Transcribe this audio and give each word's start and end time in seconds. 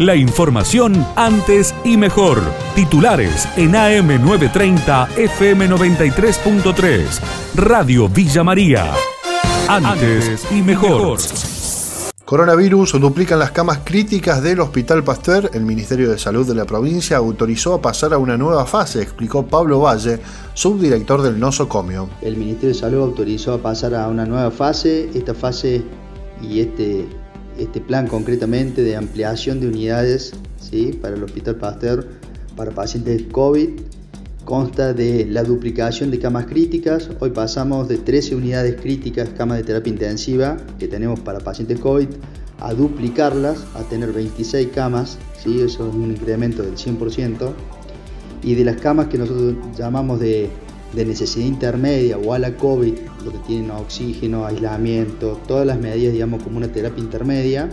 La 0.00 0.16
información 0.16 1.06
antes 1.14 1.72
y 1.84 1.96
mejor. 1.98 2.40
Titulares 2.74 3.46
en 3.58 3.72
AM930 3.72 5.08
FM93.3. 5.08 7.20
Radio 7.54 8.08
Villa 8.08 8.42
María. 8.42 8.94
Antes 9.68 10.50
y 10.50 10.62
mejor. 10.62 11.18
Coronavirus 12.24 12.98
duplican 12.98 13.38
las 13.38 13.50
camas 13.50 13.80
críticas 13.84 14.42
del 14.42 14.60
Hospital 14.60 15.04
Pasteur. 15.04 15.50
El 15.52 15.66
Ministerio 15.66 16.10
de 16.10 16.16
Salud 16.16 16.48
de 16.48 16.54
la 16.54 16.64
provincia 16.64 17.18
autorizó 17.18 17.74
a 17.74 17.82
pasar 17.82 18.14
a 18.14 18.18
una 18.18 18.38
nueva 18.38 18.64
fase, 18.64 19.02
explicó 19.02 19.44
Pablo 19.44 19.80
Valle, 19.80 20.18
subdirector 20.54 21.20
del 21.20 21.38
nosocomio. 21.38 22.08
El 22.22 22.38
Ministerio 22.38 22.70
de 22.70 22.80
Salud 22.80 23.02
autorizó 23.02 23.52
a 23.52 23.58
pasar 23.58 23.94
a 23.94 24.08
una 24.08 24.24
nueva 24.24 24.50
fase. 24.50 25.10
Esta 25.12 25.34
fase 25.34 25.84
y 26.40 26.60
este, 26.60 27.06
este 27.60 27.80
plan 27.80 28.06
concretamente 28.06 28.82
de 28.82 28.96
ampliación 28.96 29.60
de 29.60 29.68
unidades 29.68 30.32
¿sí? 30.58 30.98
para 31.00 31.16
el 31.16 31.22
Hospital 31.22 31.56
Pasteur 31.56 32.08
para 32.56 32.72
pacientes 32.72 33.22
COVID 33.30 33.70
consta 34.44 34.92
de 34.92 35.26
la 35.26 35.44
duplicación 35.44 36.10
de 36.10 36.18
camas 36.18 36.46
críticas. 36.46 37.08
Hoy 37.20 37.30
pasamos 37.30 37.88
de 37.88 37.98
13 37.98 38.34
unidades 38.34 38.80
críticas, 38.80 39.28
camas 39.28 39.58
de 39.58 39.64
terapia 39.64 39.92
intensiva 39.92 40.56
que 40.78 40.88
tenemos 40.88 41.20
para 41.20 41.38
pacientes 41.38 41.78
COVID, 41.78 42.08
a 42.58 42.74
duplicarlas, 42.74 43.64
a 43.74 43.82
tener 43.84 44.12
26 44.12 44.68
camas, 44.74 45.18
¿sí? 45.42 45.60
eso 45.60 45.88
es 45.88 45.94
un 45.94 46.10
incremento 46.10 46.62
del 46.62 46.74
100%. 46.74 47.52
Y 48.42 48.54
de 48.54 48.64
las 48.64 48.76
camas 48.80 49.06
que 49.06 49.18
nosotros 49.18 49.54
llamamos 49.76 50.18
de, 50.18 50.50
de 50.94 51.04
necesidad 51.04 51.46
intermedia 51.46 52.18
o 52.18 52.32
a 52.32 52.38
la 52.38 52.56
COVID, 52.56 52.94
lo 53.24 53.32
que 53.32 53.38
tienen 53.46 53.70
oxígeno, 53.70 54.46
aislamiento, 54.46 55.40
todas 55.46 55.66
las 55.66 55.78
medidas, 55.78 56.12
digamos, 56.12 56.42
como 56.42 56.56
una 56.56 56.68
terapia 56.68 57.02
intermedia, 57.02 57.70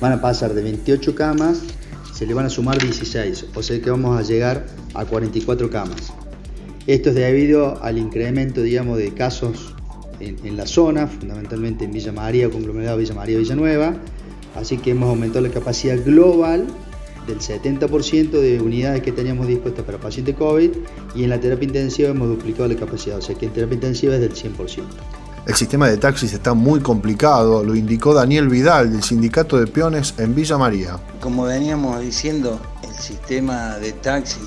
van 0.00 0.12
a 0.12 0.20
pasar 0.20 0.54
de 0.54 0.62
28 0.62 1.14
camas 1.14 1.62
se 2.14 2.26
le 2.26 2.34
van 2.34 2.46
a 2.46 2.48
sumar 2.48 2.78
16, 2.78 3.46
o 3.56 3.62
sea 3.62 3.80
que 3.80 3.90
vamos 3.90 4.16
a 4.16 4.22
llegar 4.22 4.64
a 4.94 5.04
44 5.04 5.68
camas. 5.68 6.12
Esto 6.86 7.08
es 7.08 7.16
debido 7.16 7.82
al 7.82 7.98
incremento, 7.98 8.62
digamos, 8.62 8.98
de 8.98 9.12
casos 9.12 9.74
en, 10.20 10.56
la 10.56 10.66
zona, 10.66 11.08
fundamentalmente 11.08 11.84
en 11.84 11.90
Villa 11.90 12.12
María, 12.12 12.48
conglomerado 12.48 12.98
Villa 12.98 13.14
María, 13.14 13.36
Villanueva, 13.36 13.96
así 14.54 14.78
que 14.78 14.92
hemos 14.92 15.08
aumentado 15.08 15.44
la 15.44 15.52
capacidad 15.52 15.96
global 16.04 16.66
del 17.26 17.40
70% 17.40 18.30
de 18.30 18.60
unidades 18.60 19.02
que 19.02 19.12
teníamos 19.12 19.46
dispuestas 19.46 19.84
para 19.84 19.98
pacientes 19.98 20.34
COVID 20.36 20.70
y 21.14 21.24
en 21.24 21.30
la 21.30 21.40
terapia 21.40 21.66
intensiva 21.66 22.10
hemos 22.10 22.28
duplicado 22.28 22.68
la 22.68 22.76
capacidad, 22.76 23.18
o 23.18 23.22
sea 23.22 23.34
que 23.34 23.46
en 23.46 23.52
terapia 23.52 23.74
intensiva 23.74 24.14
es 24.14 24.20
del 24.20 24.34
100%. 24.34 24.82
El 25.46 25.54
sistema 25.54 25.88
de 25.88 25.98
taxis 25.98 26.32
está 26.32 26.54
muy 26.54 26.80
complicado, 26.80 27.62
lo 27.62 27.74
indicó 27.74 28.14
Daniel 28.14 28.48
Vidal 28.48 28.90
del 28.90 29.02
Sindicato 29.02 29.58
de 29.58 29.66
Peones 29.66 30.14
en 30.16 30.34
Villa 30.34 30.56
María. 30.56 30.98
Como 31.20 31.44
veníamos 31.44 32.00
diciendo, 32.00 32.58
el 32.82 32.94
sistema 32.94 33.76
de 33.76 33.92
taxis 33.92 34.40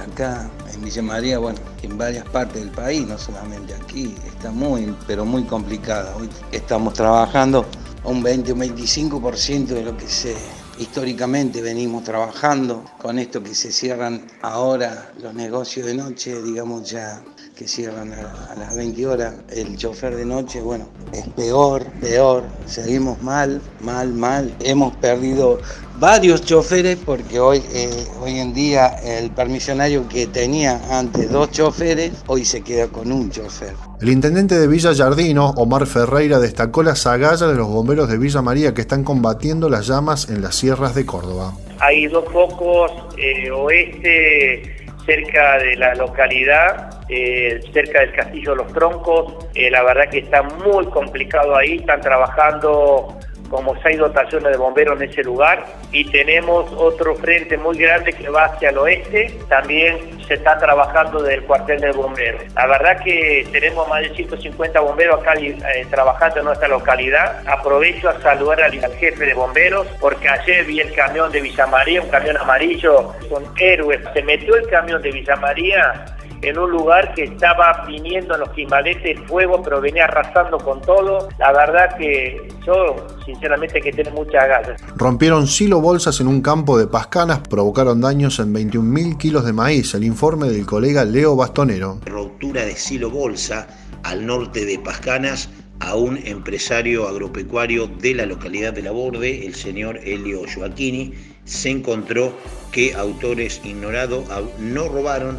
acá 0.00 0.48
en 0.72 0.82
Villa 0.82 1.02
María, 1.02 1.38
bueno, 1.38 1.58
en 1.82 1.98
varias 1.98 2.24
partes 2.28 2.62
del 2.62 2.70
país, 2.70 3.06
no 3.06 3.18
solamente 3.18 3.74
aquí, 3.74 4.14
está 4.26 4.50
muy, 4.50 4.94
pero 5.06 5.24
muy 5.24 5.44
complicado. 5.44 6.16
Hoy 6.18 6.28
estamos 6.52 6.94
trabajando 6.94 7.66
un 8.04 8.22
20 8.22 8.52
o 8.52 8.56
25% 8.56 9.66
de 9.66 9.82
lo 9.82 9.96
que 9.96 10.08
se 10.08 10.34
históricamente 10.80 11.60
venimos 11.60 12.04
trabajando. 12.04 12.84
Con 12.98 13.18
esto 13.18 13.42
que 13.42 13.54
se 13.54 13.70
cierran 13.70 14.26
ahora 14.40 15.12
los 15.20 15.34
negocios 15.34 15.86
de 15.86 15.94
noche, 15.94 16.42
digamos 16.42 16.90
ya 16.90 17.22
que 17.60 17.68
cierran 17.68 18.10
a, 18.14 18.54
las 18.58 18.74
20 18.74 19.06
horas, 19.06 19.34
el 19.50 19.76
chofer 19.76 20.16
de 20.16 20.24
noche, 20.24 20.62
bueno, 20.62 20.86
es 21.12 21.28
peor, 21.36 21.84
peor, 22.00 22.42
seguimos 22.64 23.22
mal, 23.22 23.60
mal, 23.82 24.14
mal. 24.14 24.54
Hemos 24.60 24.96
perdido 24.96 25.60
varios 25.98 26.40
choferes 26.40 26.96
porque 27.04 27.38
hoy, 27.38 27.62
eh, 27.74 28.06
hoy 28.22 28.38
en 28.38 28.54
día 28.54 28.86
el 29.04 29.30
permisionario 29.32 30.08
que 30.08 30.26
tenía 30.26 30.80
antes 30.98 31.30
dos 31.30 31.50
choferes, 31.50 32.12
hoy 32.28 32.46
se 32.46 32.62
queda 32.62 32.88
con 32.88 33.12
un 33.12 33.30
chofer. 33.30 33.74
El 34.00 34.08
intendente 34.08 34.58
de 34.58 34.66
Villa 34.66 34.92
Yardino, 34.92 35.50
Omar 35.58 35.86
Ferreira, 35.86 36.38
destacó 36.38 36.82
las 36.82 37.06
agallas 37.06 37.40
de 37.40 37.56
los 37.56 37.68
bomberos 37.68 38.08
de 38.08 38.16
Villa 38.16 38.40
María 38.40 38.72
que 38.72 38.80
están 38.80 39.04
combatiendo 39.04 39.68
las 39.68 39.86
llamas 39.86 40.30
en 40.30 40.40
las 40.40 40.54
sierras 40.54 40.94
de 40.94 41.04
Córdoba. 41.04 41.52
Hay 41.78 42.06
dos 42.06 42.24
focos 42.32 42.90
eh, 43.18 43.50
oeste 43.50 44.79
cerca 45.04 45.58
de 45.58 45.76
la 45.76 45.94
localidad, 45.94 47.00
eh, 47.08 47.60
cerca 47.72 48.00
del 48.00 48.12
Castillo 48.12 48.52
de 48.52 48.56
los 48.56 48.72
Troncos. 48.72 49.46
Eh, 49.54 49.70
la 49.70 49.82
verdad 49.82 50.08
que 50.10 50.18
está 50.18 50.42
muy 50.42 50.86
complicado 50.86 51.56
ahí, 51.56 51.76
están 51.76 52.00
trabajando 52.00 53.18
como 53.50 53.74
seis 53.82 53.98
dotaciones 53.98 54.52
de 54.52 54.56
bomberos 54.56 55.00
en 55.00 55.10
ese 55.10 55.22
lugar 55.24 55.66
y 55.92 56.04
tenemos 56.10 56.70
otro 56.72 57.16
frente 57.16 57.58
muy 57.58 57.76
grande 57.76 58.12
que 58.12 58.28
va 58.28 58.44
hacia 58.44 58.70
el 58.70 58.78
oeste, 58.78 59.36
también 59.48 59.98
se 60.26 60.34
está 60.34 60.56
trabajando 60.58 61.20
del 61.22 61.42
cuartel 61.42 61.80
de 61.80 61.90
bomberos. 61.90 62.42
La 62.54 62.66
verdad 62.68 63.02
que 63.02 63.46
tenemos 63.50 63.88
más 63.88 64.02
de 64.02 64.14
150 64.14 64.80
bomberos 64.80 65.20
acá 65.20 65.34
eh, 65.40 65.86
trabajando 65.90 66.38
en 66.38 66.44
nuestra 66.44 66.68
localidad. 66.68 67.42
Aprovecho 67.48 68.08
a 68.08 68.20
saludar 68.20 68.62
al, 68.62 68.72
jefe 68.72 69.26
de 69.26 69.34
bomberos 69.34 69.86
porque 70.00 70.28
ayer 70.28 70.64
vi 70.64 70.80
el 70.80 70.92
camión 70.94 71.32
de 71.32 71.40
Villa 71.40 71.66
María, 71.66 72.00
un 72.00 72.08
camión 72.08 72.36
amarillo, 72.36 73.12
son 73.28 73.44
héroes. 73.58 74.00
Se 74.14 74.22
metió 74.22 74.54
el 74.54 74.68
camión 74.68 75.02
de 75.02 75.10
Villa 75.10 75.34
María 75.36 76.16
en 76.42 76.58
un 76.58 76.70
lugar 76.70 77.14
que 77.14 77.24
estaba 77.24 77.84
viniendo 77.86 78.34
en 78.34 78.40
los 78.40 78.50
quimaletes 78.50 79.18
el 79.18 79.26
fuego, 79.26 79.62
pero 79.62 79.80
venía 79.80 80.04
arrasando 80.04 80.58
con 80.58 80.80
todo. 80.80 81.28
La 81.38 81.52
verdad 81.52 81.96
que 81.96 82.48
yo, 82.66 83.06
sinceramente, 83.24 83.80
que 83.80 83.92
tiene 83.92 84.10
muchas 84.10 84.48
ganas. 84.48 84.80
Rompieron 84.96 85.46
silo 85.46 85.80
bolsas 85.80 86.20
en 86.20 86.28
un 86.28 86.40
campo 86.40 86.78
de 86.78 86.86
Pascanas, 86.86 87.40
provocaron 87.40 88.00
daños 88.00 88.38
en 88.38 88.54
21.000 88.54 89.18
kilos 89.18 89.44
de 89.44 89.52
maíz. 89.52 89.94
El 89.94 90.04
informe 90.04 90.48
del 90.48 90.66
colega 90.66 91.04
Leo 91.04 91.36
Bastonero. 91.36 92.00
Ruptura 92.06 92.64
de 92.64 92.74
silo 92.74 93.10
bolsa 93.10 93.66
al 94.02 94.26
norte 94.26 94.64
de 94.64 94.78
Pascanas 94.78 95.50
a 95.80 95.96
un 95.96 96.18
empresario 96.24 97.08
agropecuario 97.08 97.86
de 97.86 98.14
la 98.14 98.26
localidad 98.26 98.72
de 98.72 98.82
La 98.82 98.90
Borde, 98.90 99.46
el 99.46 99.54
señor 99.54 99.98
Elio 100.04 100.42
Joaquini, 100.54 101.14
se 101.44 101.70
encontró 101.70 102.32
que 102.70 102.94
autores 102.94 103.60
ignorados 103.64 104.24
no 104.58 104.88
robaron 104.88 105.38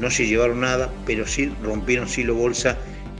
no 0.00 0.10
se 0.10 0.26
llevaron 0.26 0.60
nada, 0.60 0.92
pero 1.04 1.26
sí 1.26 1.52
rompieron 1.62 2.08
silo 2.08 2.34
bolsa 2.34 2.76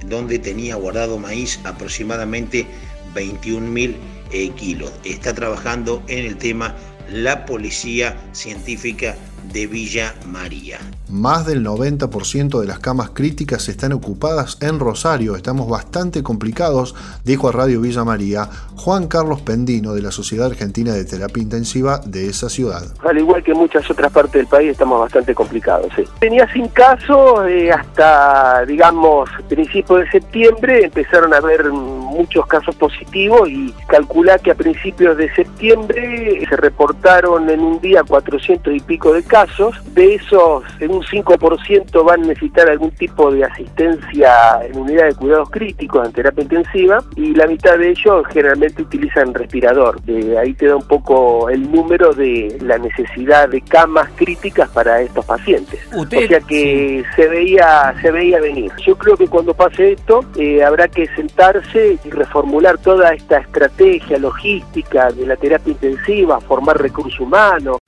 donde 0.06 0.38
tenía 0.38 0.76
guardado 0.76 1.18
maíz 1.18 1.60
aproximadamente 1.64 2.66
21 3.14 3.66
mil 3.66 3.96
eh, 4.30 4.50
kilos. 4.50 4.92
Está 5.04 5.34
trabajando 5.34 6.02
en 6.08 6.24
el 6.24 6.36
tema 6.36 6.74
la 7.10 7.46
policía 7.46 8.16
científica 8.32 9.16
de 9.52 9.66
Villa 9.66 10.14
María. 10.26 10.78
Más 11.08 11.46
del 11.46 11.64
90% 11.64 12.60
de 12.60 12.66
las 12.66 12.80
camas 12.80 13.10
críticas 13.10 13.68
están 13.68 13.92
ocupadas 13.92 14.58
en 14.60 14.78
Rosario. 14.80 15.36
Estamos 15.36 15.68
bastante 15.68 16.22
complicados, 16.22 16.94
dijo 17.24 17.48
a 17.48 17.52
Radio 17.52 17.80
Villa 17.80 18.04
María 18.04 18.48
Juan 18.76 19.06
Carlos 19.06 19.40
Pendino 19.40 19.94
de 19.94 20.02
la 20.02 20.10
Sociedad 20.10 20.46
Argentina 20.46 20.92
de 20.92 21.04
Terapia 21.04 21.42
Intensiva 21.42 22.00
de 22.04 22.28
esa 22.28 22.48
ciudad. 22.48 22.82
Al 23.04 23.18
igual 23.18 23.42
que 23.42 23.54
muchas 23.54 23.88
otras 23.90 24.12
partes 24.12 24.34
del 24.34 24.46
país, 24.46 24.70
estamos 24.72 25.00
bastante 25.00 25.34
complicados. 25.34 25.92
Sí. 25.94 26.04
Tenía 26.18 26.50
sin 26.52 26.68
casos 26.68 27.46
eh, 27.48 27.70
hasta, 27.70 28.64
digamos, 28.66 29.28
principios 29.48 30.00
de 30.00 30.10
septiembre 30.10 30.84
empezaron 30.84 31.32
a 31.34 31.38
haber 31.38 31.70
muchos 32.16 32.46
casos 32.46 32.74
positivos 32.76 33.48
y 33.48 33.72
calcula 33.88 34.38
que 34.38 34.50
a 34.50 34.54
principios 34.54 35.16
de 35.16 35.32
septiembre 35.34 36.44
se 36.48 36.56
reportaron 36.56 37.48
en 37.50 37.60
un 37.60 37.80
día 37.80 38.02
400 38.02 38.74
y 38.74 38.80
pico 38.80 39.12
de 39.12 39.22
casos. 39.22 39.76
De 39.94 40.14
esos, 40.14 40.64
en 40.80 40.92
un 40.92 41.02
5% 41.02 42.04
van 42.04 42.24
a 42.24 42.26
necesitar 42.26 42.68
algún 42.68 42.90
tipo 42.92 43.30
de 43.30 43.44
asistencia 43.44 44.60
en 44.64 44.78
unidad 44.78 45.06
de 45.06 45.14
cuidados 45.14 45.50
críticos, 45.50 46.06
en 46.06 46.12
terapia 46.12 46.42
intensiva, 46.42 46.98
y 47.16 47.34
la 47.34 47.46
mitad 47.46 47.78
de 47.78 47.90
ellos 47.90 48.26
generalmente 48.32 48.82
utilizan 48.82 49.34
respirador. 49.34 50.00
De 50.02 50.38
ahí 50.38 50.54
te 50.54 50.66
da 50.66 50.76
un 50.76 50.86
poco 50.86 51.48
el 51.50 51.70
número 51.70 52.12
de 52.12 52.58
la 52.62 52.78
necesidad 52.78 53.48
de 53.48 53.60
camas 53.60 54.08
críticas 54.16 54.68
para 54.70 55.00
estos 55.00 55.24
pacientes. 55.24 55.80
o 55.96 56.06
sea 56.06 56.40
que 56.40 57.04
se 57.14 57.28
veía 57.28 57.94
se 58.00 58.10
veía 58.10 58.40
venir. 58.40 58.72
Yo 58.84 58.96
creo 58.96 59.16
que 59.16 59.26
cuando 59.26 59.54
pase 59.54 59.92
esto 59.92 60.24
eh, 60.38 60.62
habrá 60.62 60.88
que 60.88 61.06
sentarse 61.14 61.98
y 62.06 62.10
reformular 62.10 62.78
toda 62.78 63.10
esta 63.10 63.38
estrategia 63.38 64.18
logística 64.18 65.10
de 65.10 65.26
la 65.26 65.36
terapia 65.36 65.72
intensiva, 65.72 66.40
formar 66.40 66.80
recursos 66.80 67.18
humanos. 67.20 67.78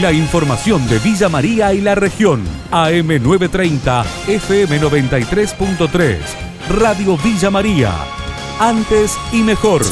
La 0.00 0.12
información 0.12 0.86
de 0.88 0.98
Villa 0.98 1.28
María 1.28 1.72
y 1.72 1.80
la 1.80 1.94
región. 1.94 2.44
AM930, 2.70 4.04
FM93.3. 4.26 6.18
Radio 6.68 7.16
Villa 7.16 7.50
María. 7.50 7.94
Antes 8.58 9.16
y 9.32 9.42
mejor. 9.42 9.82